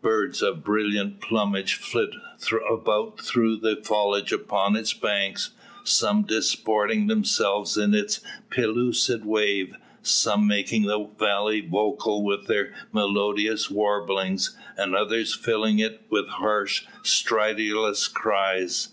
Birds 0.00 0.40
of 0.40 0.64
brilliant 0.64 1.20
plumage 1.20 1.74
flit 1.74 2.14
about 2.70 3.20
through 3.20 3.56
the 3.58 3.76
foliage 3.84 4.32
upon 4.32 4.76
its 4.76 4.94
banks, 4.94 5.50
some 5.84 6.22
disporting 6.22 7.06
themselves 7.06 7.76
in 7.76 7.92
its 7.92 8.20
pellucid 8.48 9.26
wave; 9.26 9.76
some 10.00 10.46
making 10.46 10.84
the 10.84 11.10
valley 11.18 11.60
vocal 11.60 12.24
with 12.24 12.46
their 12.46 12.72
melodious 12.92 13.70
warblings, 13.70 14.56
and 14.78 14.94
others 14.96 15.34
filling 15.34 15.78
it 15.80 16.00
with 16.08 16.28
harsh, 16.28 16.86
stridulous 17.02 18.08
cries. 18.08 18.88